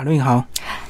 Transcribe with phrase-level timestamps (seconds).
[0.00, 0.42] 阿伦好，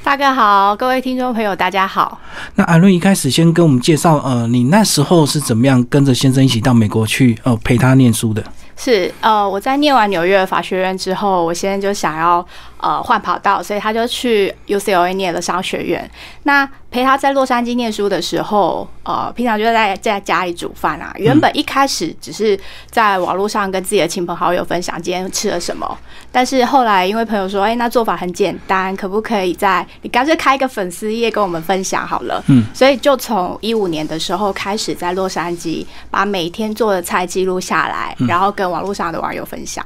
[0.05, 2.21] 大哥好，各位听众朋友大家好。
[2.55, 8.41] 那阿伦一开始先跟我们介绍，呃，你那时候是怎么样跟着先生一起到美国去，呃，陪他念书的？
[8.77, 12.47] 是，呃，我在念完纽约法学院之后，我现在就想要
[12.77, 16.09] 呃换跑道，所以他就去 UCLA 念了商学院。
[16.45, 21.13] 那陪他在洛杉矶念书的时候，呃，平常就在在家里煮饭啊。
[21.17, 22.59] 原本一开始只是
[22.91, 25.99] 在网络上跟自己的亲朋好友分享今天吃了什么，
[26.33, 32.43] 但是后来因为朋友说，哎，那做法很简单，可不可以在你干脆开一个粉丝页跟我们分享好了？
[32.49, 39.85] 嗯，所以就从一五年的时候开始在洛杉矶把每天做的菜记录下来，然后跟网络上的网友分享。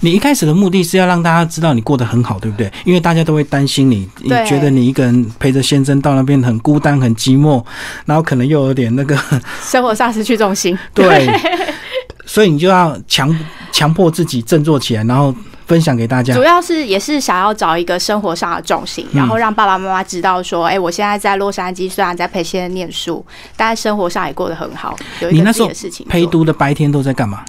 [0.00, 2.70] 你一开始的目的是要让大家知道你过得很好，对不对？
[2.84, 7.64] 因为大家都会担心你，你觉得你一个人陪着先生到那边很孤单、很寂寞，
[8.06, 9.18] 然后可能又有点那个
[9.62, 10.78] 生活上失去重心。
[10.94, 11.28] 对，
[12.26, 13.36] 所以你就要强
[13.72, 15.34] 强迫自己振作起来，然后
[15.66, 16.34] 分享给大家。
[16.34, 23.24] 主要是也是想要找一个生活上的重心，然后让爸爸妈妈知道说，哎，我现在在洛杉矶，虽然在陪先生念书，
[23.56, 24.96] 但生活上也过得很好。
[25.20, 26.06] 有一个自己的事情。
[26.08, 27.44] 陪读的白天都在干嘛？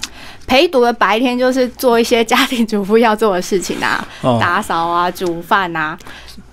[0.48, 4.06] 陪读的白天就是做一些家庭主妇要做的事情啊，
[4.40, 5.98] 打扫啊，煮饭啊。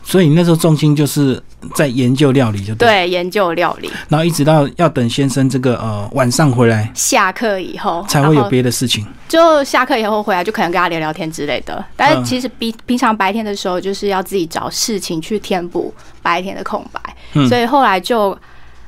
[0.04, 1.42] 所以你那时候重心就是
[1.74, 3.90] 在研究料理，就对，研究料理。
[4.08, 9.04] 然后一直到要等先生这个呃晚上回来下课以后，才会有别的事情。
[9.28, 11.84] 就下课以后回来，就可能跟他聊聊天之类的。
[11.94, 17.46] 但是其实比平常白天的时候，就是要自己找事情去填补白天的空白。
[17.48, 18.38] 所以后来就。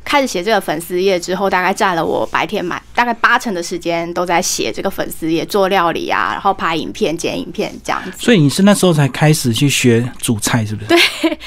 [0.04, 8.12] 开始写这个粉丝页之后，大概占了我白天满大概八成的时间都在写这个粉丝页，做料理啊，然后拍影片、剪影片这样子。
[8.18, 10.88] 所以你是那时候才开始去学煮菜，是不是？
[10.88, 11.38] 对。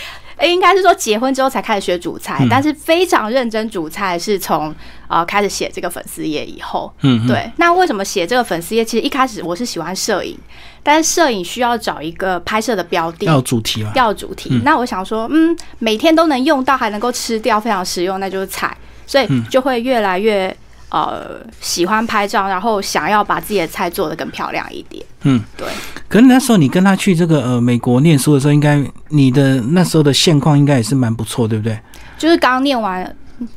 [0.41, 4.73] 应该是说结婚之后才开始学煮菜，但是非常认真煮菜是从
[5.07, 6.91] 呃开始写这个粉丝页以后。
[7.01, 7.51] 嗯，对。
[7.57, 8.83] 那为什么写这个粉丝页？
[8.83, 10.37] 其实一开始我是喜欢摄影，
[10.81, 14.61] 但是摄影需要找一个拍摄的标的，要主题嘛，要主题。
[14.63, 18.75] 那我想说，嗯，每天都能用到，还能够吃掉，非常实用，那就是菜，
[19.05, 20.55] 所以就会越来越。
[20.93, 25.03] 呃，喜欢拍照，然后想要把自己的菜做得更漂亮一点。
[25.23, 25.67] 嗯，对。
[26.07, 28.79] 可是那时候你跟他去这个呃美国念书的时候，应该
[29.09, 31.75] 你的那时候的现况应该也是蛮不错，对不对？
[32.15, 33.03] 就是刚念完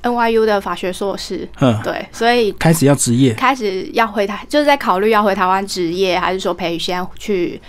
[0.03, 7.61] NYU 的法学硕士，嗯，对，所以开始要职业，开始要回台，就是在考虑要回台湾职业，还是说培先去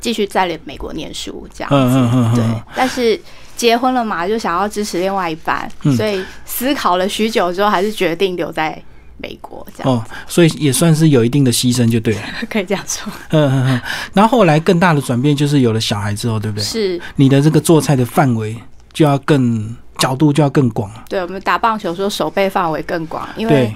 [0.00, 1.76] 继续在美国念书这样子。
[1.76, 2.34] 嗯嗯嗯。
[2.34, 2.44] 对，
[2.74, 3.20] 但是。
[3.56, 5.66] 结婚了嘛，就想要支持另外一半，
[5.96, 8.78] 所以思考了许久之后，还是决定留在
[9.18, 9.92] 美国这样。
[9.92, 12.20] 哦，所以也算是有一定的牺牲，就对了。
[12.50, 13.12] 可以这样说。
[13.30, 13.80] 嗯嗯嗯。
[14.12, 16.64] 然后后来更大的转变就是有了小孩之后，对不对？
[16.64, 17.00] 是。
[17.16, 18.56] 你的这个做菜的范围
[18.92, 20.90] 就要更角度就要更广。
[21.08, 23.74] 对，我们打棒球说手背范围更广，因为。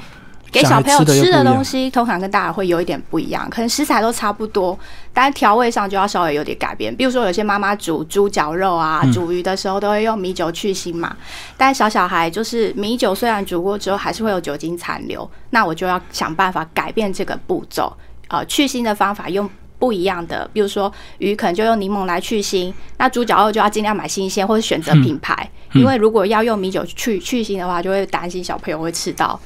[0.51, 4.79] 给小朋友吃的东西，通常跟大人会有一点不一样，可能食材都差不多，
[5.13, 6.95] 但是调味上就要稍微有点改变。
[6.95, 11.17] 比如说，有些妈妈煮猪脚肉啊、煮鱼的时候，都会用米酒去腥嘛。
[11.57, 17.93] 但小小孩就是米酒虽然煮过之后还是会有酒精残留，那我就要想办法改变这个步骤。
[18.29, 29.39] 呃，去腥的方法用不一样的，比如说鱼可能就用柠檬来去腥，那猪脚肉就要尽量买新鲜或者选择品牌，因为如果要用米酒去去腥的话，就会担心小朋友会吃到。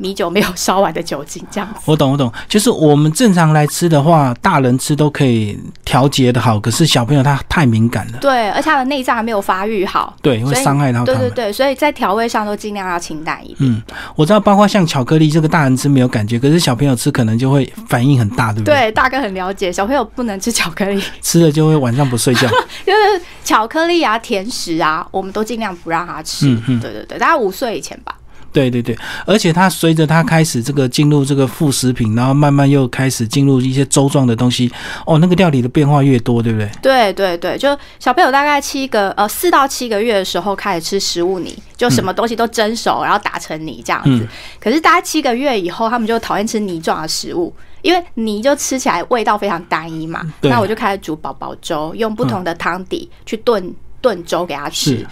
[0.00, 1.80] 米酒没有烧完的酒精，这样子。
[1.84, 8.18] 我懂，我懂，就是我们正常来吃的话，大人吃都可以调节的好，可是小朋友他太敏感了。
[8.18, 11.04] 对，而且他的内脏还没有发育好，对，会伤害到他。
[11.04, 13.56] 对对对，所以在调味上都尽量要清淡一点。
[13.58, 13.82] 嗯，
[14.16, 18.74] 我知道，包括像巧克力，这个大人吃没有感觉，可是小朋友吃可能就会反应很大，对不对？
[18.74, 22.48] 对，大哥很了解，小朋友不能吃巧克力，吃了就会晚上不睡觉。
[22.86, 26.46] 就是巧克力啊、甜食啊，我们都尽量不让他吃。
[26.46, 28.14] 嗯嗯，对对对，大概五岁以前吧。
[28.52, 28.96] 对对对，
[29.26, 34.70] 而且它随着它开始这个进入这个副食品，然后慢慢又开始进入一些粥状的东西，
[35.06, 36.70] 哦，那个料理的变化越多，对不对？
[36.82, 44.26] 对对对，就小朋友大概七个呃四到七个月的时候开始吃食物泥，就什么东西都蒸熟，然后打成泥这样子。
[44.60, 50.22] 可是大概七个月以后，他们就讨厌吃泥状的食物，因为泥就吃起来味道非常单一嘛。
[50.40, 55.06] 那我就开始煮宝宝粥，用不同的汤底去炖炖粥给他吃。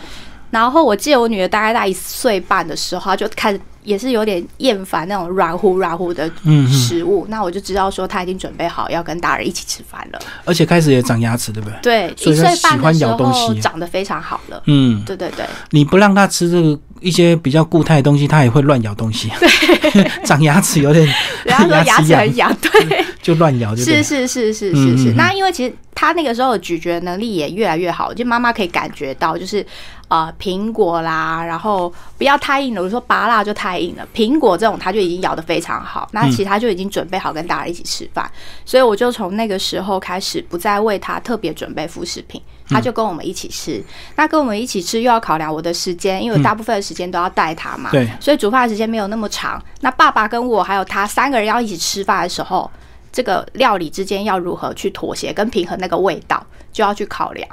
[0.50, 6.31] 然后我记得我女儿大概在一岁半的时候，她就开始也是有点厌烦那种软乎软乎的
[6.70, 7.26] 食物。
[7.31, 10.19] 那我就知道说他已经准备好要跟大人一起吃饭了。
[10.44, 11.79] 而且开始也长牙齿，对不对？
[12.14, 14.62] 对，一岁半的时候长得非常好了。
[14.67, 15.46] 嗯，对对对。
[15.70, 19.31] 你不让他吃这个一些比较固态的东西，他也会乱咬东西。
[19.40, 21.06] 对， 长牙齿有点，
[21.44, 23.75] 人家说牙齿很痒，对， 就乱咬。
[23.75, 25.12] 是是是是是是。
[25.17, 29.64] 那因为其实他那个时候咀嚼能力也越来越好，就妈妈可以感觉到，就是。
[30.08, 32.82] 啊，苹果啦，然后不要太硬了。
[32.82, 38.31] 我说拔辣就太硬了，苹果这种他就已经咬得非常好，那其他就已经准备好跟大家一起吃饭。
[38.65, 43.83] 所以我就从那个时候开始不再为他特别准备副食品，他就跟我们一起吃。
[44.17, 49.63] 那跟我们一起吃又要考量我的时间，因为大部分的时间都要带他嘛，对，所以煮饭的时间没有那么长。
[49.81, 52.71] 那爸爸跟我还有他三个人要一起吃饭的时候。
[53.11, 57.49] 这个料理之间要如何去妥协跟平衡那个味道，就要去考量。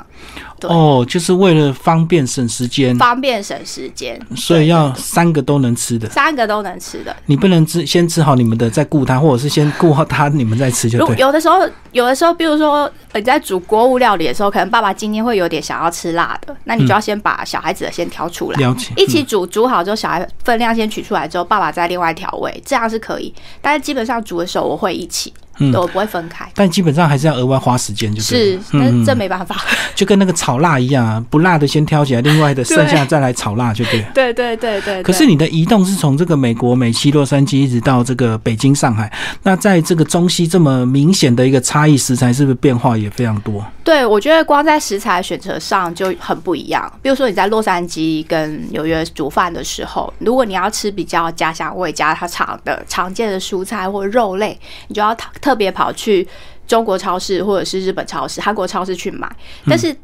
[0.61, 7.15] 哦，就是为了方便省时间，方便省时间，所以要三个都能吃的，三个都能吃的。
[7.27, 11.15] 你不能吃先吃好你们的，再顾他，或者是先顾好他，你们再吃就对。
[11.17, 11.59] 有的时候，
[11.91, 23.31] 有的时候，比如说你在煮国物料理的时候，可能爸爸今天会有点想要吃辣的，那你就要先把小孩子的先挑出来，一起煮，煮好之后，小孩分量先取出来之后，爸爸再另外调味，这样是可以。
[23.61, 25.31] 但是基本上煮的时候，我会一起。
[25.57, 29.55] 嗯，我不会分开，但基本上还是要额外花时间，就是是，但这没办法，
[29.95, 34.05] 就跟那个炒辣一样啊，不辣的先挑起来，另外的剩下再来炒辣，就对。
[34.13, 35.03] 对对对对。
[35.03, 39.11] 可是你的移动是从这个美国美西洛杉矶一直到这个北京上海，
[39.43, 43.63] 那在这个中西这么明显的一个差异，食材是不是变化也非常多？
[43.83, 46.91] 对，我觉得光在食材选择上就很不一样。
[47.01, 56.27] 比如说你在洛杉矶跟纽约煮饭的时候，如果你要吃比较家乡味、加它常的常见的蔬菜或肉类，你就要特别跑去。
[56.67, 59.31] 中国超市或者是日本超市、韩国超市去买，
[59.67, 59.95] 但是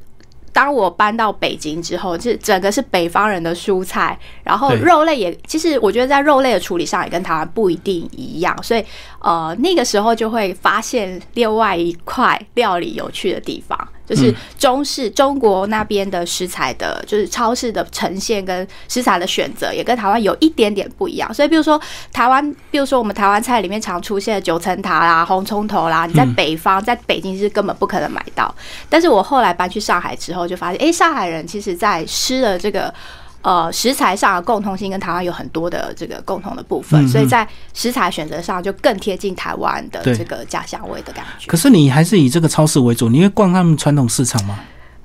[0.53, 8.85] 当我搬到北京之后，就整个是北方人的蔬菜，然后肉类也，其实我觉得在肉类的处理上也跟台湾不一定一样，所以
[9.21, 13.75] 呃那个时候就会发现另外一块料理有趣的地方。
[14.11, 21.33] 就是中式中国那边的食材的，就是超市的呈现跟食材的选择，也跟台湾有一点点不一样。
[21.33, 21.79] 所以，比如说
[22.11, 28.53] 台湾，比如说我们台湾菜里面常出现的九层塔啦、红葱头啦，你在北方，在北京是根本不可能买到。
[28.89, 32.93] 但是我后来搬去上海之后，就发现，哎，上海人其实在吃的这个。
[33.41, 41.47] 呃，食材上的共通性跟台湾有很多的这个共同的部分，所以在食材选择上就更贴近台湾的这个家乡味的感觉。
[41.47, 44.59] 可是你还是以这个超市为主，你会逛他们传统市场吗？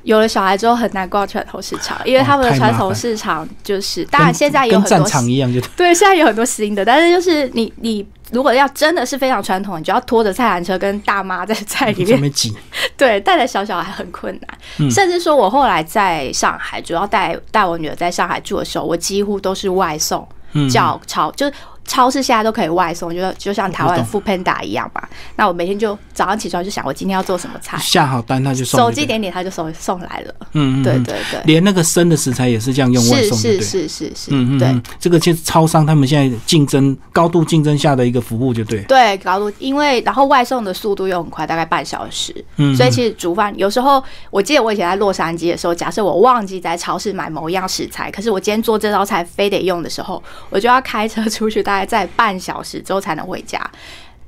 [0.07, 12.57] 有了小孩之后很难逛传统市场，因为他们的传统市场就是，当然现在有很多战场一样就 对，现在有很多新的，但是就是你你如果要真的是非常传统，你就要拖着菜篮车跟大妈在菜里面挤，
[12.97, 14.33] 对，带着小小孩很困
[14.79, 20.25] 难，甚至说我后来在上海，主要带带我女儿在上海住的时候，我几乎都是外送，
[20.71, 21.51] 叫超就。
[21.87, 25.09] 超市现在都可以外送，就就像台湾的富 Panda 一样吧。
[25.37, 30.35] 那我每天就早上起床就想，我今天要做什么菜，下好单他就送，手机点点他就送送来了。
[30.53, 38.83] 嗯嗯，对对对，连那个生的食材也是这样用外送，是是是是是，嗯嗯，对，这个就是超商他们现在竞争高度竞争下的一个服务，就对。
[38.85, 42.35] 对，高度，因为然后外送的速度又很快，大概半小时。
[42.57, 52.57] 嗯，所以其实煮饭有时候，我记得我以前在洛杉矶的时候，假设我忘记在超市买某一样食材，可是我今天做这道菜非得用的时候，我就要开车出去，大概在半小。
[52.57, 53.61] 小时之后才能回家，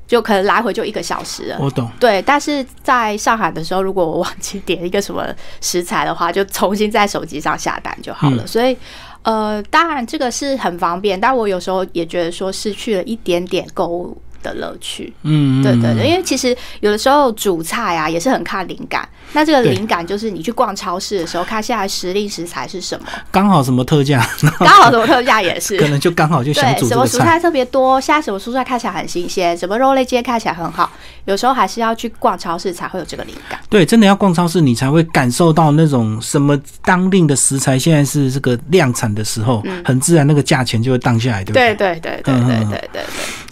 [0.06, 1.56] 就可能来回就一个小时。
[1.58, 1.88] 我懂。
[1.98, 5.26] 对，但是在上海的时候，如果我忘记点一个什么
[5.62, 8.46] 食材的话，就重新在手机上下单就好了。
[8.46, 8.76] 所以，
[9.22, 14.20] 呃，当然这个是很方便，但我有时候也觉得说失去了一点点购物。
[14.43, 19.08] 的乐趣，嗯，对对对，因为其实有的时候煮菜啊也是很看灵感。
[19.35, 24.26] 那这个灵感就是你去逛超市的时候，看现在时令食材是什么，刚好什么特价，
[24.61, 30.91] 刚好什么特价也是，可能就刚好就想煮什么蔬菜特别多，现在什么蔬菜看起来很新鲜，什么肉类今天看起来很好。
[31.26, 33.61] 有时候还是要去逛超市才会有这个灵感。
[33.69, 41.74] 对，真的要逛超市，你才会感受到那种什么当令的食材现在是这个量产的时候，很自然那个价钱就会荡下来，对不对？
[41.74, 43.03] 对对对对对对对对。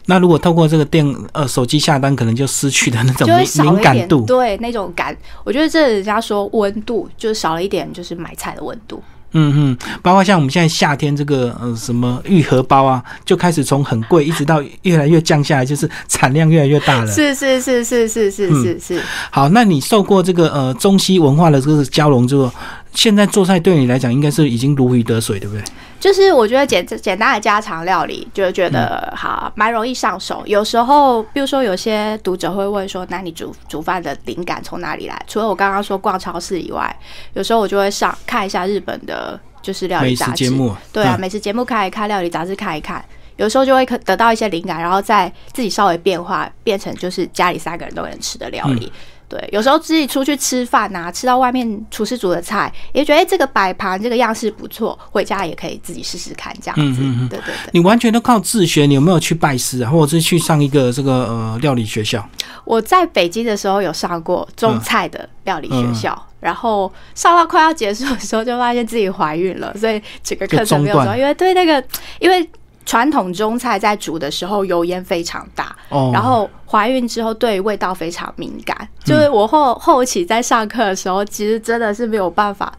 [0.06, 3.28] 那如果透过这个电呃手机下单，可能就失去的那种
[3.62, 9.02] 敏感度，对那种感，我觉得这人家说温度就少了一点，就是买菜的温度。
[9.32, 17.12] 嗯嗯，包括像我们现在夏天这个呃什么愈合包啊，就开始从很贵一直到越来越降下来，就是产量越来越大了。
[17.12, 19.02] 是是是是是是是是。
[19.30, 22.50] 好，那你受过这个呃中西文化的这个交融之后，
[22.96, 25.62] 现在做菜对你来讲应该是已经如鱼得水，对不对？
[26.00, 30.42] 就是我觉得简简单的家常料理，就觉得好蛮容易上手。
[30.46, 36.94] 有时候，比如说有些读者会问说：“那你煮煮饭的灵感从哪里来？”除了我刚刚说逛超市以外，
[37.34, 40.50] 有时候我就会上看一下日本的，就是料理杂志。
[40.92, 43.04] 对啊，美食节目看一看，料理杂志看一看，
[43.36, 48.92] 有时候就会得到一些灵感，然后再自己稍微变化，变成就是家里三个人都能吃的料理。
[49.28, 57.02] 对，有时候自己出去吃饭呐，吃到外面厨师煮的菜，也觉得哎，这个摆盘这个样式不错，回家也可以自己试试看这样子。
[57.28, 62.25] 对对对，你完全都靠自学，你有没有去拜师啊，或者是去上一个这个呃料理学校？
[62.64, 71.83] 我在北京的时候有上过中菜的料理学校，然后上到快要结束的时候，就发现自己怀孕了，所以整个课程没有上，因为对那个
[72.21, 72.49] 因为。
[72.86, 82.72] 传统中菜在煮的时候油烟非常大，哦，然后怀孕之后对味道非常敏感，就是我后后期在上课的时候，其实真的是没有办法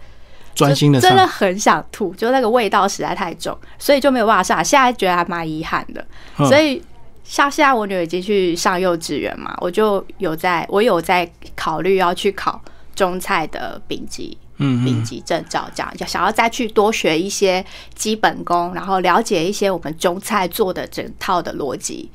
[0.55, 4.63] 专心的，真的很想吐，就那个味道实在太重，所以就没有办法上。
[4.63, 6.03] 现在觉得还蛮遗憾的，
[6.47, 6.81] 所以
[7.25, 12.61] 像现在我女儿已经去上幼稚园嘛，我就有在，我有在考虑要去考
[12.95, 14.37] 中菜的丙级。
[14.57, 17.63] 嗯，丙级证照这样，就想要再去多学一些
[17.95, 22.09] 基本功，然后了解一些我们中菜做的整套的逻辑。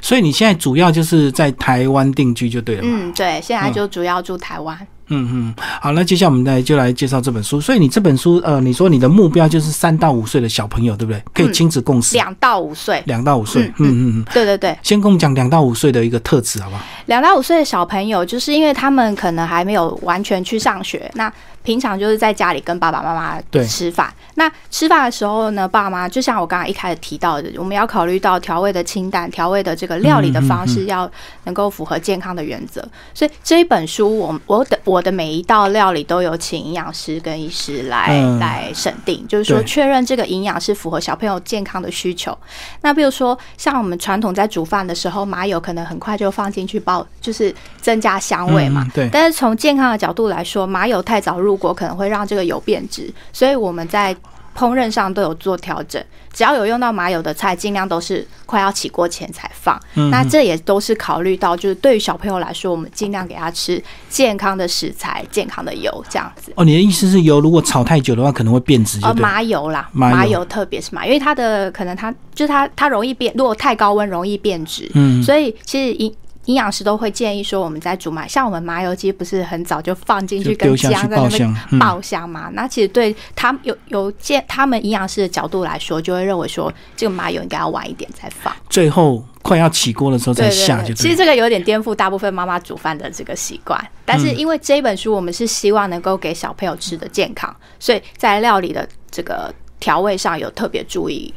[0.00, 2.82] 所以你现在主要就是在台湾定居就对了。
[2.84, 4.76] 嗯，对，现在就主要住台湾。
[5.08, 7.60] 嗯嗯，好，那接下来我们来就来介绍这本书。
[7.60, 11.22] 所以你这本书，呃，你说你的目标就是三到五岁的小朋友，对不对？
[11.34, 12.14] 可以亲子共识。
[12.14, 13.02] 两到五岁。
[13.06, 13.64] 两到五岁。
[13.64, 14.24] 嗯嗯嗯。
[14.32, 14.78] 对对对。
[14.82, 16.82] 先跟我们讲两到五岁的一个特质，好不好？
[17.06, 21.30] 两到五岁的小朋友，就是因为他们可能还没有完全去上学，那。
[21.64, 24.12] 平常就是在家里跟爸爸妈妈吃饭。
[24.36, 31.10] 那吃饭的时候呢，爸妈就像我刚刚一开始提到的，我们要考虑到调味的清淡，调味的这个料理的方式要
[31.44, 32.86] 能够符合健康的原则。
[33.14, 42.36] 所以这一本书，我我的我的每一道料理都有请营养师跟医师来来审定，就是说确认这个营养是符合小朋友健康的需求。
[42.82, 48.86] 那比如说像我们传统在煮饭的时候，麻油可能很快就放进去爆，就是增加香味嘛。
[48.92, 49.08] 对。
[49.10, 51.53] 但是从健康的角度来说，麻油太早入。
[51.54, 54.12] 如果可能会让这个油变质，所以我们在
[54.56, 56.02] 烹饪上都有做调整。
[56.32, 59.80] 只要有用到麻油的菜，尽量都是快要起锅前才放。
[60.10, 66.52] 那这也都是考虑到，就是对于小朋友来说，我们尽量给他吃健康的食材、健康的油，这样子。
[66.56, 68.98] 哦，你的意思是油如果炒太久的话，可能会变质？
[69.02, 74.90] 呃，麻油啦，麻油特别是麻，因为它的可能它就是它它容易变，如果太高温容易变质。
[74.94, 76.12] 嗯，所以其实一。
[76.46, 82.50] 营养师都会建议说，我们在煮麻，像我们麻油鸡不是很早就放进去跟姜在那边爆香嘛？
[82.52, 90.92] 那其实对他有有建他们营养师的角度来说，就会认为说这个麻油应该要晚一点再放，最后快要起锅的时候再下就。
[90.94, 101.32] 其实这个有点颠覆大部分妈妈煮饭的这个习惯，但是因为这本书我们是希望能够给小朋友吃的健康，所以在料理的这个调味上有特别注意。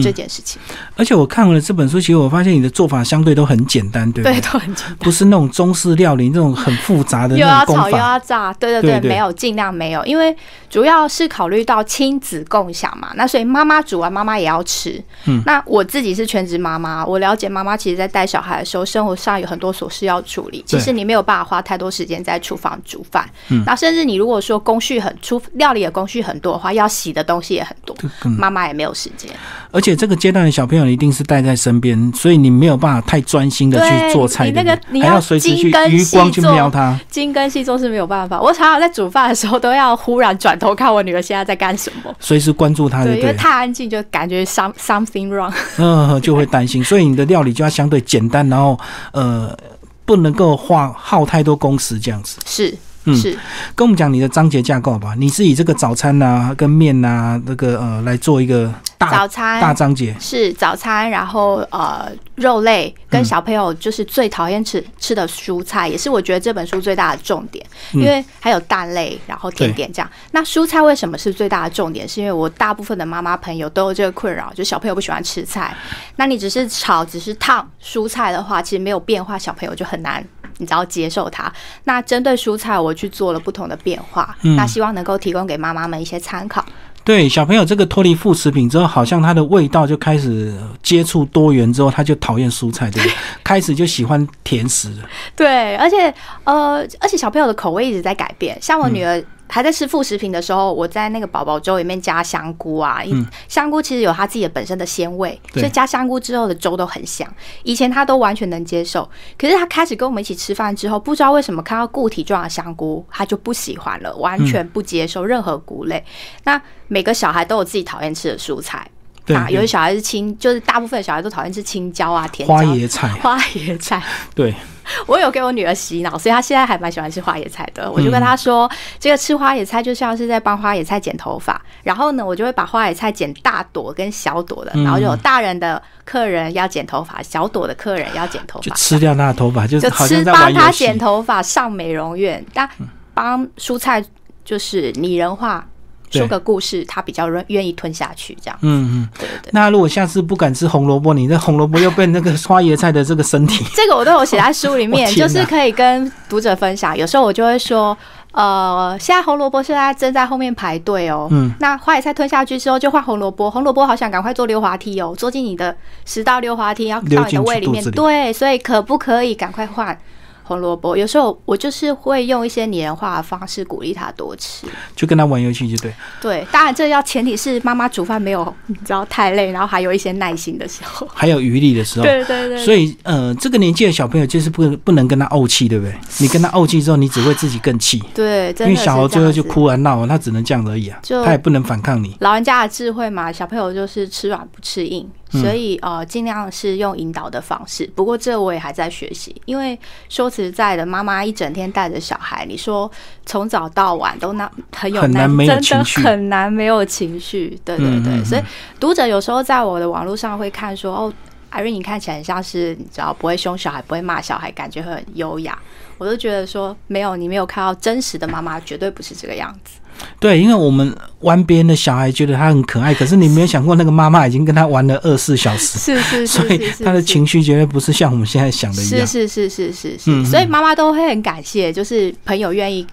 [0.00, 0.60] 这件事情，
[0.96, 4.40] 而且我看了这本书，其实我发现你的做法相对都很简单，对不对？
[4.40, 7.36] 都很简单，不是那种中式料理那种很复杂的。
[7.36, 10.34] 又要炒又要炸，对对对，没有，尽量没有，因为
[10.70, 13.10] 主要是考虑到亲子共享嘛。
[13.16, 15.02] 那所以妈妈煮完，妈妈也要吃。
[15.24, 20.62] 嗯，那我自己是全职妈妈，我了解妈妈其实在带小孩的时候，生活上有很多琐事要处理。
[20.66, 23.28] 其实你没有办法花太多时间在厨房煮饭。
[23.48, 27.96] 嗯，那甚至你如果说工序很出料理的工序很多的话，要洗的东西也很多，
[28.38, 29.30] 妈妈也没有时间。
[29.70, 38.40] 而且这个阶段的小朋友一定是带在身边，所以你没有办法太专心的去做菜，你那个你要随时去余光去瞄他，精耕细作是没有办法。
[38.40, 43.04] 我常常在煮饭的时候都要忽然转头看我女儿现在在干什么，随时关注她。
[43.04, 46.82] 对，因为太安静就感觉 some something wrong，嗯，就会担心。
[46.84, 48.78] 所以你的料理就要相对简单，然后
[49.12, 49.56] 呃，
[50.04, 52.38] 不能够花耗太多工时这样子。
[52.46, 52.72] 是。
[53.04, 53.36] 嗯，是
[53.74, 55.14] 跟我们讲你的章节架构吧。
[55.18, 60.14] 你是以这个早餐呐、跟面呐、那个呃来做一个大早餐大章节。
[60.20, 67.64] 是早餐，然后呃肉类跟小朋友就是最讨厌吃吃的蔬菜，也是我觉得这本书最大的重点。
[67.92, 70.10] 因为还有蛋类，然后甜点这样。
[70.30, 72.08] 那蔬菜为什么是最大的重点？
[72.08, 75.74] 是因为我大部分的妈妈朋友都有这个困扰，就小朋友不喜欢吃菜。
[76.16, 80.24] 那你只是炒，只是烫蔬菜的话，其实没有变化，小朋友就很难。
[80.62, 81.52] 你只要接受它。
[81.84, 84.34] 那针对蔬菜，我去做了不同的变化。
[84.56, 86.64] 那希望能够提供给妈妈们一些参考。
[87.04, 90.54] 对小朋友，这个脱离副食品之后，好像他的味道就开始
[90.84, 93.14] 接触多元之后，他就讨厌蔬菜，对不对？
[93.42, 94.88] 开始就喜欢甜食。
[95.34, 96.14] 对，而且
[96.44, 98.56] 呃，而且小朋友的口味一直在改变。
[98.62, 99.22] 像我女儿。
[99.52, 103.02] 还在吃副食品的时候，我在那个宝宝粥里面加香菇啊，
[103.48, 107.30] 香菇其实有它自己的本身的鲜味，所以加香菇之后的粥都很香。
[107.62, 109.06] 以前他都完全能接受，
[109.36, 116.02] 可是他开始跟我们一起吃饭之后，不知道为什么看到固体状的香菇，他就不喜欢了，完全不接受任何菇类。
[116.44, 118.88] 那每个小孩都有自己讨厌吃的蔬菜。
[119.28, 124.02] 啊，有的小孩是青，就是大部分的小孩都讨厌吃青椒啊、甜花椰菜、 花椰菜。
[124.34, 124.52] 对，
[125.06, 127.90] 我有给我女儿洗脑，所以她现在还蛮喜欢吃花野菜的。
[127.90, 131.60] 我就跟她说，这个吃花野菜就像是在帮花野菜剪头发。
[131.82, 142.68] 然后呢，我就会把花野菜剪大朵跟小朵的，然后就有大人的客人要剪头发，小朵的客人要剪头发，就吃掉那头发，就就吃帮她剪头发上美容院，但
[143.14, 144.04] 帮蔬菜
[144.44, 145.66] 就是拟人化。
[146.12, 148.58] 说个故事，他比较愿愿意吞下去，这样。
[148.62, 149.50] 嗯嗯，对对。
[149.52, 156.96] 那如果下次不敢吃红萝卜，你那红萝卜又被那个花椰菜的这个身体， 这个我都有写在书里面， 就是可以跟读者分享。
[156.96, 157.96] 有时候我就会说，
[158.32, 161.28] 呃，现在红萝卜现在正在后面排队哦。
[161.30, 167.82] 嗯，那花椰菜吞下去之后就换红萝卜，红萝卜好想赶快坐溜滑梯哦，坐进你的食道溜滑梯，要到你的胃里面。
[167.92, 169.96] 对，所以可不可以赶快换？
[170.42, 175.92] 红萝卜，有时候我就是会用一些拟人化的方式鼓励他多吃，就跟他玩游戏就对。
[176.20, 182.04] 对，当然这要前提是妈妈煮饭没有你知道太累，然后还有一些耐心的时候，还有余力的时候。
[182.04, 182.64] 对对对。
[182.64, 185.94] 所以呃，这个年纪的小朋友就是不不能跟他怄气，对不对？
[186.18, 188.02] 你跟他怄气之后，你只会自己更气。
[188.14, 192.16] 对，因为小孩最后就哭啊闹啊，他只能这样而已啊，他也不能反抗你。
[192.20, 195.08] 老人家的智慧嘛，小朋友就是吃软不吃硬。
[195.32, 197.90] 所以呃，尽量是用引导的方式。
[197.94, 202.90] 不过这我也还在学习，因为说实在的，妈妈一整天带着小孩，你说
[203.24, 207.58] 从早到晚都那很有难，真的很难没有情绪。
[207.64, 208.42] 对对对，所以
[208.78, 211.12] 读者有时候在我的网络上会看说，哦，
[211.50, 215.58] 艾瑞，你看起来很像是你知道不会凶小孩，不会骂小孩，感觉很优雅。
[215.98, 219.78] 我都觉得说，没有，你没有看到真实的妈妈，绝对不是这个样子。
[220.18, 232.86] 对，因为我们湾边的小孩觉得他很可爱，可是你没有想过，那个妈妈已经跟他玩了二十四小时，是是是，所以他的情绪绝对不是像我们现在想的一样，是是是是是是，所以妈妈都会很感谢，就是朋友愿意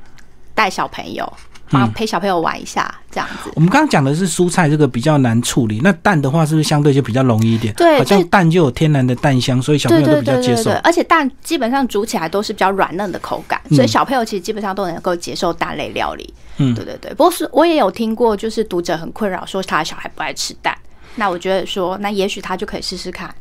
[0.54, 1.32] 带小朋友。
[1.70, 3.52] 帮陪小朋友玩一下，这样子。
[3.56, 5.80] 我们刚刚讲的是蔬菜，这个比较难处理。
[5.84, 7.74] 那蛋的话，是不是相对就比较容易一点？
[7.76, 10.72] 对，好像蛋就有天然的蛋香，所以小朋友都比较接受。
[10.84, 16.34] 而且蛋基本上煮起来都是比较软嫩的口感，所以小朋友其实基本上都能够接受蛋类料理。
[16.58, 17.12] 嗯，对对对。
[17.12, 20.78] 不过是我也有听过，就是读者很困扰，说他的小孩不爱吃蛋。
[21.16, 23.34] 那我觉得说，那也许他就可以试试看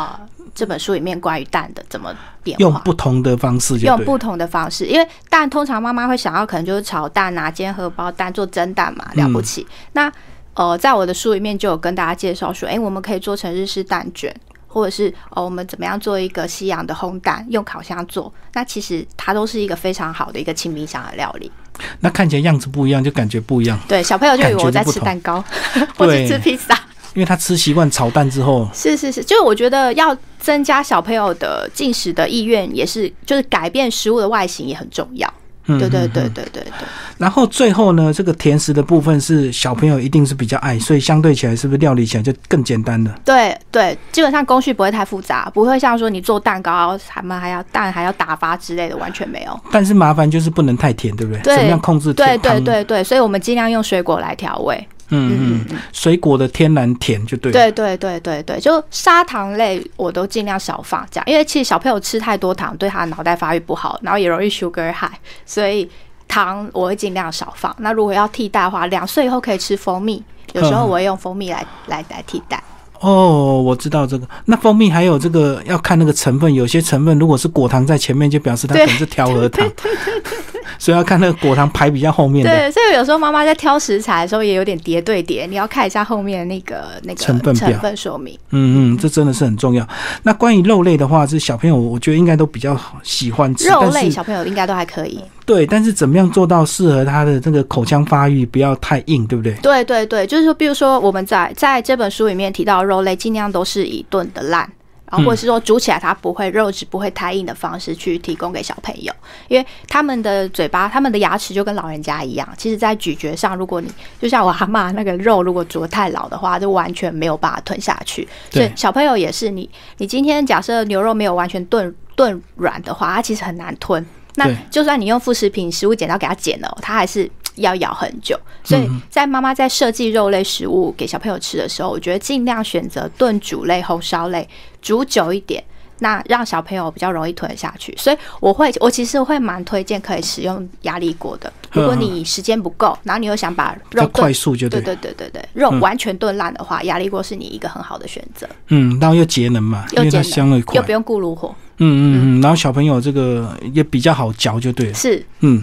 [0.00, 0.20] 啊。
[0.54, 9.66] 这本书里面关于蛋的怎么变化，用不同的方式，用不同的方式，因为蛋通常妈妈会想要可能就是炒蛋啊，煎荷包蛋做蒸蛋嘛，了不起。
[9.92, 10.10] 那
[10.54, 14.34] 呃，在我的书里面就有跟大家介绍说，哎，我们可以做成日式蛋卷，
[14.66, 18.32] 或者是哦，我们怎么样做一个西洋的烘蛋，用烤箱做。
[18.54, 21.52] 那其实它都是一个非常好的一个清冰箱的料理。
[22.00, 23.78] 那看起来样子不一样，就感觉不一样。
[23.86, 25.44] 对，小朋友就以为我在吃蛋糕，
[25.98, 26.74] 或者吃披萨。
[27.16, 35.32] 因为他吃习惯炒蛋之后，是是是，就是我觉得要增加小朋友的进食的意愿，也是就是改变食物的外形也很重要。
[35.66, 36.86] 对对对对对对。
[37.18, 43.12] 然后最后呢，这个甜食的部分是小朋友一定是比较爱，所以相对起来是不是料理起来就更简单了？
[43.24, 49.58] 对对，基本上工序不会太复杂，不会像说你做蛋糕，什么还要蛋还要打发之类的，完全没有。
[49.72, 51.56] 但是麻烦就是不能太甜，对不对？
[51.56, 52.12] 怎么样控制？
[52.12, 54.86] 对对对对，所以我们尽量用水果来调味。
[55.10, 57.52] 嗯嗯，水果的天然甜就对。
[57.52, 65.12] 对对对对对，就砂糖类我都尽量少放，这样，因为其实小朋友吃太多糖对他的脑袋发育不好，然后也容易 sugar high，
[65.44, 65.88] 所以
[66.26, 67.74] 糖我会尽量少放。
[67.78, 70.22] 那如果要替代的话，两岁以后可以吃蜂蜜，
[70.54, 72.62] 有时候我会用蜂蜜来来来替代。
[73.00, 74.26] 哦，我知道这个。
[74.46, 79.70] 那蜂蜜还有这个要看那个成分，有些成分如果是果糖在前面，就表示它可能是调和糖。
[80.78, 82.50] 所以要看那个果糖排比较后面的。
[82.50, 88.38] 对，所以有时候妈妈在挑食材的时候也有点叠对叠，你要看一下后面那个那个成分成分说明。
[88.50, 89.86] 嗯嗯，这真的是很重要。
[90.22, 93.68] 那关于肉类的话，是小朋友我觉得应该都比较喜欢吃。
[93.68, 95.20] 肉类小朋友应该都还可以。
[95.44, 99.52] 对，但是怎么样做到适合他的这个口腔发育，不要太硬，对不对？
[99.62, 104.68] 对对对，就是说，比如说我们在在这本书里面提到肉类，尽量都是以炖的烂。
[105.10, 109.12] 然后或者是说煮起来它不会肉质不会太硬的方式去提供给小朋友，
[109.48, 113.88] 因为他们的嘴巴、他们的牙齿就跟老人家一样，其实在咀嚼上，如果你
[114.20, 118.26] 就像我阿妈那个肉，如果煮的太老的话，就完全没有办法吞下去。
[118.50, 124.04] 所以小朋友也是，你你今天假设牛肉没有完全炖炖软的话，它其实很难吞。
[124.34, 127.30] 那就算你用副食品食物剪刀给它剪了，它还是。
[127.56, 134.48] 要咬很久，所以在妈妈在设计肉类食物给小朋友吃的时候，我觉得尽量选择炖煮类、红烧类，
[134.80, 135.62] 煮久一点，
[135.98, 137.94] 那让小朋友比较容易吞下去。
[137.96, 141.52] 所以我会，我其实会蛮推荐可以使用压力锅的。
[141.72, 148.48] 如果你时间不够，然后你又想把肉快速就对对对对对，肉完全炖烂的话，压力锅是你一个很好的选择。
[148.68, 151.54] 嗯，然后又节能嘛，又节能，又不用顾炉火。
[151.78, 154.94] 嗯嗯嗯，然后小朋友这个也比较好嚼，就对了。
[154.94, 155.62] 是，嗯，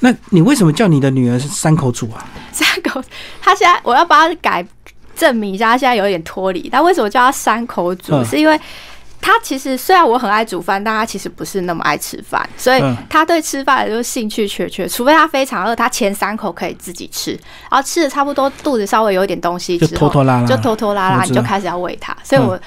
[0.00, 2.26] 那你为什么叫你的女儿是三口煮啊？
[2.52, 3.02] 三口，
[3.40, 4.66] 她现在我要帮她改
[5.14, 6.70] 证明一下，她现在有点脱离。
[6.72, 8.24] 但为什么叫她三口煮？
[8.24, 8.58] 是因为。
[9.22, 14.86] 他其实虽然我很爱煮饭，但他其实不是那么爱吃饭，所以他对吃饭就是兴趣缺缺。
[14.86, 17.30] 除非他非常饿，他前三口可以自己吃，
[17.70, 22.14] 然后吃的差不多，肚子稍微有点东西之后，就拖拖拉拉，就拖拖拉拉，你就开始要喂他。
[22.24, 22.60] 所以我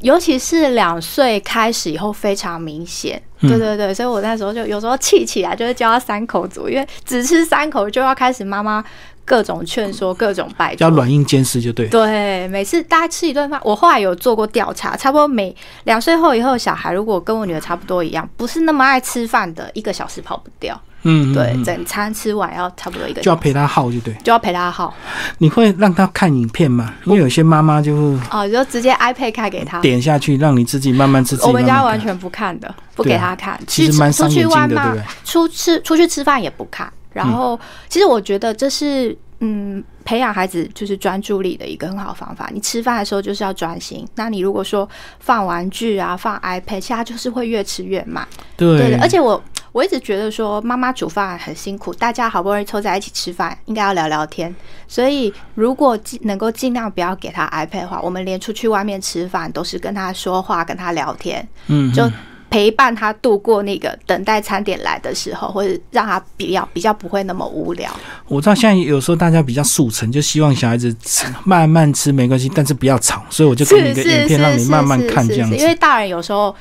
[0.00, 8.84] 尤其是两岁开始以后非常明显，对对对，所以我那时候就有时候气起来，就会教他三口煮，因为只吃三口就要开始妈妈。
[9.24, 11.88] 各种劝说，各种拜，要软硬兼施就对。
[11.88, 15.54] 对，每次大家吃一顿饭，我后来有做过调查，差不多每
[15.84, 20.80] 两岁后以后，小孩如果跟我女儿差不多一样，不是那么爱吃饭的，一个小时跑不掉。
[21.04, 24.94] 嗯，对，整餐吃完要差不多一个，就要陪他耗，就对，就要陪他耗。
[25.38, 26.94] 你会让他看影片吗？
[27.06, 31.36] 因为有些妈妈就哦，就直接 iPad 开给他，点下去，让你自己慢慢吃。
[31.42, 33.58] 我们家完全不看的，不给他看。
[33.66, 35.02] 其实蛮伤眼睛的，对不对？
[35.24, 36.92] 出吃出去吃饭也不看。
[37.12, 42.48] 然后，其实我觉得这是嗯，培养孩子就是专注力的一个很好方法。
[42.52, 44.06] 你吃饭的时候就是要专心。
[44.14, 48.26] 那你如果说放玩具啊，放 iPad，其他就是会越吃越慢。
[48.56, 54.54] 对，而且我我一直觉得说，妈妈煮饭很辛苦，大家好不容易凑在一起吃饭，应该要聊聊天。
[54.86, 61.46] 所以，如果能够尽量不要给他 iPad 的话，我们连出去外面吃饭都是跟他说话，跟他聊天。
[61.66, 62.08] 嗯，就。
[62.52, 67.90] 陪伴他度过那个等待餐点来的时候，或者让他比较比较不会那么无聊。
[68.28, 75.56] 我知道现在有时候大家比较速成，就希望小孩子吃慢慢吃没关系，但是不要吵，所以我就给你一个影片让你慢慢看这样子。
[75.56, 76.54] 因为大人有时候，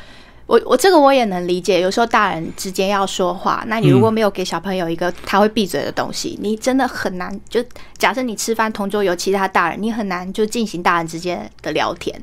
[0.51, 7.39] 我我这个我也能理解，有时候大人之间要说话，那你如果没有给小朋友一个他会闭嘴的东西，你真的很难。
[7.47, 7.63] 就
[7.97, 12.21] 假设你吃饭同桌有其他大人，你很难就进行大人之间的聊天。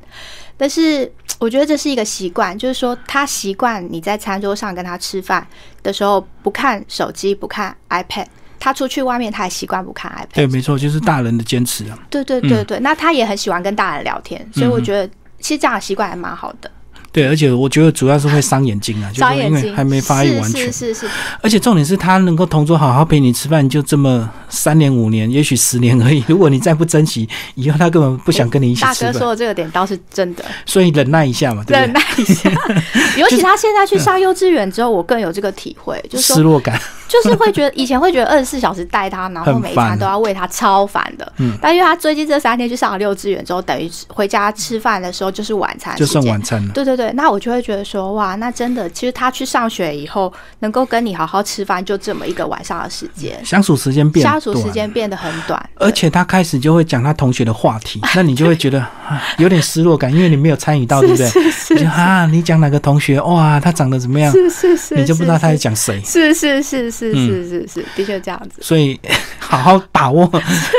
[0.59, 1.11] 但是
[1.41, 5.47] 我觉得这是一个习惯，就是说他习惯你在餐桌上跟他吃饭
[5.83, 8.27] 的时候不看手机、不看 iPad，
[8.61, 10.35] 他出去外面他也习惯不看 iPad。
[10.35, 11.99] 对，没错，就是大人的坚持啊。
[12.11, 15.09] 对对对对，那他也很喜欢跟大人聊天，所以我觉得
[15.41, 16.71] 其实这样的习惯还蛮好的。
[17.19, 20.73] 对，而且我觉得主要是会伤眼睛啊， 就是因为还没发育完全。
[20.73, 21.07] 是是是。
[21.43, 26.23] 而且重点是他能够同桌好好陪你吃饭，就这么三年五年，也许十年而已。
[26.29, 28.95] 如果你再不珍惜，以后他根本不想跟你一起吃饭。
[28.95, 30.45] 大哥说的这个点倒是真的。
[30.65, 32.51] 所以忍耐一下嘛，忍耐一下。
[33.19, 36.81] 尤其他现在去上幼稚园之后，我更有这个体会，就是失落感。
[37.09, 41.33] 就是会觉得以前会觉得二十四小时带他，然后每一餐都要喂他，超烦的。
[41.39, 41.57] 嗯。
[41.61, 46.73] 但因为他最近这三天去上了幼稚园之后，等于回家吃饭的时候就是晚餐，就剩晚餐了。
[46.75, 55.71] 对对对，那我就会觉得说，哇，那真的，其实他去上学以后，能够跟你好好吃饭，就这么一个晚上的时间，相处时间变相处时间变得很短。
[55.77, 58.85] 而且他开始就会讲他同学的话题，那你就会觉得
[59.39, 61.29] 有点失落感，因为你没有参与到，对不对？
[61.29, 61.85] 是是是。
[61.87, 63.21] 啊，你讲哪个同学？
[63.21, 64.33] 哇，他长得怎么样？
[64.33, 64.95] 是是是。
[64.97, 66.01] 你就不知道他在讲谁？
[66.05, 67.85] 是是是是是是是。
[67.97, 68.99] 的确这样子，所以
[69.39, 70.31] 好好把握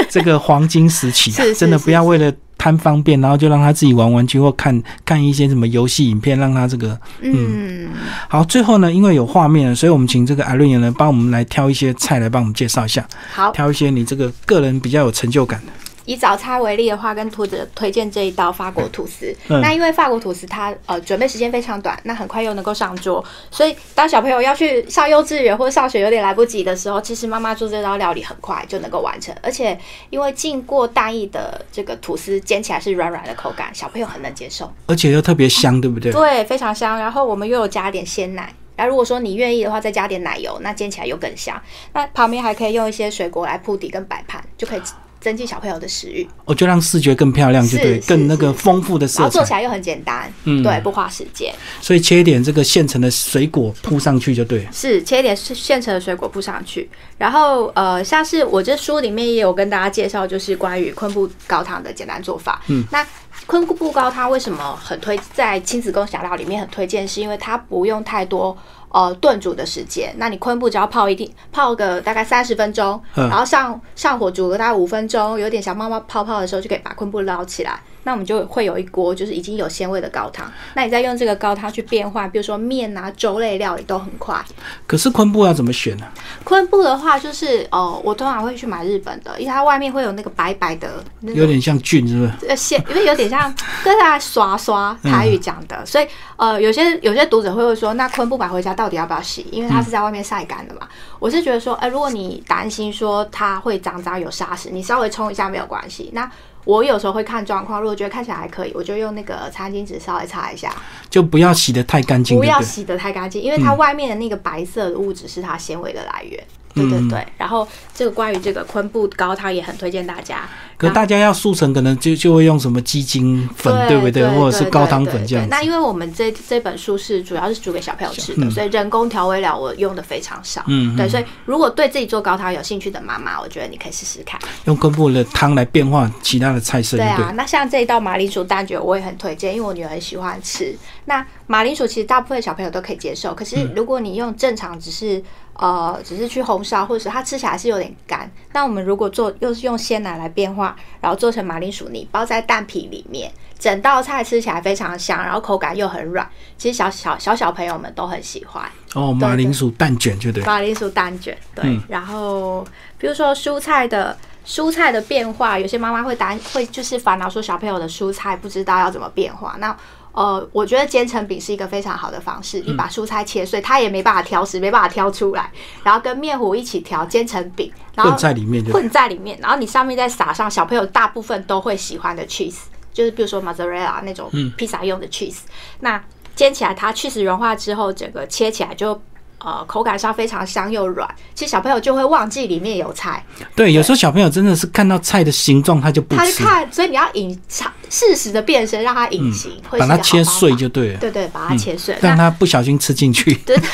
[0.09, 7.87] 这个黄金时期，真的不要为了贪方便，然后就让他自己玩玩具或看看一些什么游戏影片，让他这个嗯
[8.27, 8.43] 好。
[8.43, 15.71] 最后呢，因为有画面，所以我们请这个艾瑞妍呢帮我们来挑一些菜来帮我们介绍一下，好，挑一些你这个个人比较有成就感的。
[16.09, 19.31] 以早餐为例的话，跟兔子推荐这一道法国吐司。
[19.47, 29.35] 那因为法国吐司它呃准备时间非常短，那很快又能够上桌，所以当小朋友要去上幼稚园或者上学有点来不及的时候，其实妈妈做这道料理很快就能够完成。
[29.43, 29.77] 而且
[30.09, 36.11] 因为浸过蛋液的这个吐司煎起来是软软的口感，小朋友很能接受，而且又特别香，对不对？
[36.11, 36.97] 对，非常香。
[36.97, 41.61] 然后我们又有加点鲜奶，那如果说你愿意的话，再加点奶油，那煎起来又更香。
[41.93, 44.81] 那旁边还可以用一些水果来铺底跟摆盘，就可以。
[45.19, 49.23] 增进小朋友的食欲，我就让视觉更漂亮，就对，更那个丰富的色彩。
[49.23, 51.53] 然后做起来又很简单，嗯，对，不花时间。
[51.81, 54.67] 所以切一点这个现成的水果铺上去就对。
[54.71, 62.61] 是切一点现成的水果铺上去，然后呃，像是我这书里面也有跟大家介绍，就是关于昆布高汤的简单做法。
[62.67, 63.05] 嗯，那
[63.45, 67.07] 昆布高汤为什么很推在亲子共享料里面很推荐？
[67.07, 68.57] 是因为它不用太多。
[68.89, 77.79] 呃，炖煮的时间，那你昆布只要泡一定泡个大概三十分钟，然后上上火煮个大概五分钟，有点小冒冒泡泡的时候，就可以把昆布捞起来。
[78.03, 84.43] 那我们就会有一锅就是已经有鲜味的高汤，那你再用这个高汤去变换，比如说面啊、粥类料理都很快。
[84.87, 86.05] 可是昆布要怎么选呢？
[86.43, 92.47] 昆布的话，就是哦，我通常会去买日本的，因为它外面会有那个白白的，有点像菌，是不是？
[92.47, 96.07] 呃，鲜，因为有点像跟大家刷刷台语讲的，所以
[96.37, 99.45] 呃，有些有些读者会会说，那昆布买回家到底要不要洗？
[99.51, 100.87] 因为它是在外面晒干的嘛。
[101.19, 106.09] 我是觉得说，哎，如果你担心说它会脏脏有沙石，你稍微冲一下没有关系。
[106.13, 106.29] 那
[106.65, 110.71] 我有时候会看状况，如果觉得看起来还可以，我就用那个餐巾纸稍微擦一下，
[111.09, 112.37] 就不要洗的太干净。
[112.37, 116.43] 不要洗的太干净，因为它外面的那个白色的物质是它纤维的来源。
[116.87, 120.47] 对对对，然后这个关于这个昆布高汤也很推荐大家。
[120.77, 124.25] 可大家要速成，可能就就会用什么鸡精粉，对不对？
[124.29, 125.45] 或者是高汤粉这样。
[125.49, 130.63] 那因为我们这这本书是主要是煮给小朋友吃的，所以人工调味料我用的非常少。
[130.67, 136.95] 嗯，对，所以如果对自己做高汤有兴趣的妈妈，我觉得你可以试试看，用昆布的汤来变化其他的菜色。
[136.95, 140.73] 对啊，那像这一道马铃薯蛋卷，我也很推荐，因为我女儿很喜欢吃。
[141.03, 145.21] 那马铃薯其实大部分小朋友都可以接受，可是如果你用正常只是。
[145.61, 148.31] 呃，只是去红烧，或者是它吃起来是有点干。
[148.53, 156.25] 那我们如果做，又是用鲜奶来变化，然后做成马铃薯泥，包在蛋皮里面，整道菜吃起来非常香，然后口感又很软，
[156.57, 158.63] 其实小小小小朋友们都很喜欢。
[158.93, 160.41] 哦，马铃薯蛋卷就对。
[160.45, 161.77] 马铃薯蛋卷，对。
[161.89, 162.65] 然后
[162.97, 169.57] 比如说蔬菜的蔬菜的变化，有些妈妈会担会就是烦恼说小朋友的蔬菜不知道要怎么变化。
[169.59, 169.75] 那
[170.11, 172.59] 呃，我觉得煎成饼是一个非常好的方式。
[172.65, 175.51] 你把蔬菜切碎，它也没办法挑食，没办法挑出来，
[175.83, 182.61] 然后跟面糊一起调，煎成饼，然后混在里面，混在里面，然后你上面再撒上小朋友大部分都会喜欢的 cheese。
[182.91, 185.41] 就是比如说 mozzarella 那种披萨用的 cheese，
[185.79, 186.03] 那
[186.35, 188.99] 煎起来它 cheese 融化之后，整个切起来就
[189.39, 191.07] 呃口感上非常香又软。
[191.33, 193.23] 其实小朋友就会忘记里面有菜。
[193.55, 196.43] 对，有时候小朋友真的是看到菜的形状他就不吃。
[196.43, 200.99] 他看，所以你要隐藏适时的变身，让它隐形，把它切碎就对了。
[200.99, 203.33] 对对，把它切碎，让他不小心吃进去。
[203.45, 203.59] 对。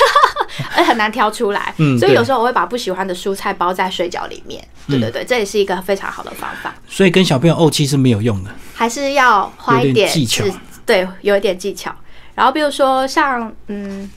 [0.74, 4.66] 而很难挑出来，嗯所以有时候我会把不喜欢的蔬菜包在水饺里面。
[4.88, 6.74] 对对对，这也是一个非常好的方法。
[6.88, 10.46] 所以跟小朋友怄气是没有用的，还是要花一点技巧。
[10.86, 11.94] 对，有一点技巧。
[12.36, 14.10] 然后比如说像嗯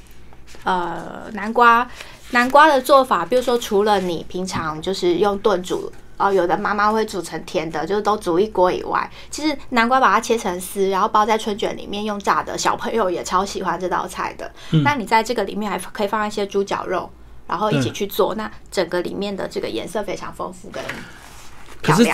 [0.65, 1.89] 呃南瓜，
[2.31, 5.93] 南瓜的做法，比如说除了你平常就是用炖煮。
[6.21, 14.51] 哦，有的妈妈会煮成甜的，就是都煮一锅以外，其实南瓜把它切成丝，然后包在春卷里面用炸的，小朋友也超喜欢这道菜的。
[14.83, 17.09] 那你在这个里面还可以放一些猪脚肉，
[17.47, 20.83] 然后一起去做，那整个里面的这个颜色非常丰富跟。
[21.83, 22.09] 可是，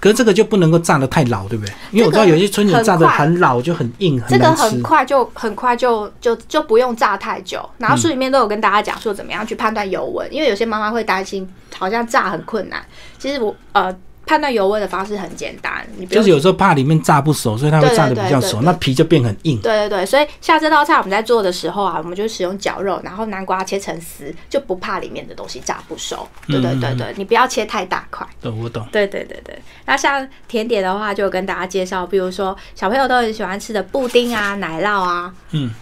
[0.00, 1.72] 可是这个就不能够炸的太老，对不对？
[1.90, 7.68] 因为我知道有些春卷炸的很老，就很硬，这个很快就很快就就就不用炸太久。
[7.78, 12.84] 然后书里面都有跟大家讲说怎么样去判断油温，因为有些妈妈会担心好像炸很困难。
[13.18, 13.94] 其实我呃。
[14.30, 19.60] 判断油温的方式很简单，你就是有时候怕里面炸不熟，所以它会炸的比较熟，那皮就变很硬。
[19.60, 26.28] 对对对，所以像这道菜我们在做的时候啊，我们就使用绞肉，然后南瓜切成丝，就不怕里面的东西炸不熟。
[26.46, 28.24] 对对对对，你不要切太大块。
[28.40, 28.86] 对，我懂。
[28.92, 35.72] 对对对对，那像甜点的话，就跟大家介绍，比如说小朋友都很喜欢吃的布丁啊、奶酪啊，嗯，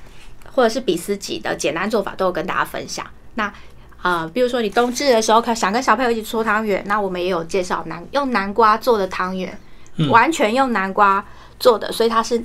[0.50, 3.06] 或者是比斯吉的简单做法，都有跟大家分享。
[3.34, 3.52] 那
[4.02, 9.58] 啊，比如说你冬至的时候，可想跟小朋友一起搓汤圆，那我们也有介绍南用南瓜做的汤圆，
[10.11, 11.24] 完全用南瓜
[11.58, 12.42] 做的，所以它是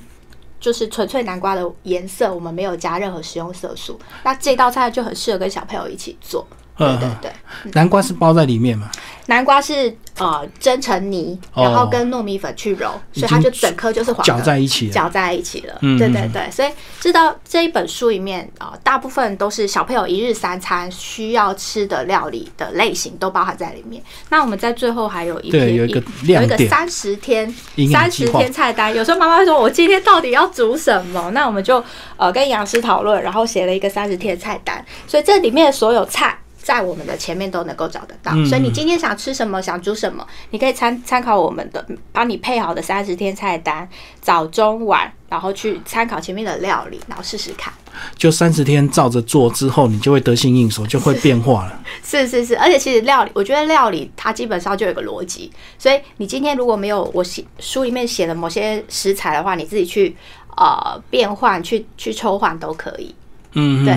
[0.60, 4.00] 就是纯粹南瓜的颜色，我们没有加任何食用色素。
[4.24, 6.46] 那这道菜就很适合跟小朋友一起做。
[6.78, 7.32] 对对对，
[7.74, 8.90] 南瓜是包在里面嘛？
[9.28, 15.78] 南瓜是呃蒸成泥，然后跟糯米粉去揉，所以它就整颗就是搅在一起，搅在一起了。
[15.80, 24.04] 对对对，所以知道这一本书里面啊，大部分都是小朋友一日三餐需要吃的料理的类型都包含在里面。
[24.28, 27.50] 那我们在最后还有一篇有一个有一个三十天
[27.94, 28.94] 三十天菜单。
[28.94, 31.82] 有时候妈妈会说：“我今天到底要煮什么？”那我们就
[32.18, 34.84] 呃跟营养师讨论，然后写了一个三十天菜单。
[35.08, 36.38] 所以这里面所有菜。
[36.64, 43.88] 在我们的前面都能够找得到，所以你今天想吃什么，想煮什么，你可以参参考我们的帮你配好的三十天菜单，
[44.22, 47.74] 早中晚，然后去参考前面的料理，然后试试看。
[48.18, 51.84] 就三十天照着做之后，你就会得心应手，就会变化了。
[52.02, 60.16] 是是是，而且其实料理，我觉得料理它基本上就有个逻辑，所以你今天如果没有我写书里面写的某些食材的话，你自己去
[60.56, 63.14] 呃变换，去去抽换都可以。
[63.54, 63.96] 嗯，对，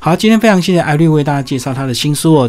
[0.00, 2.44] 好，今天非常谢谢艾绿为大家介绍他的新书哦。